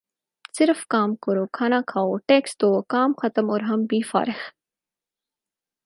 [0.57, 4.39] صرف کام کرو کھانا کھاؤ ٹیکس دو کام ختم اور ہم بھی فارخ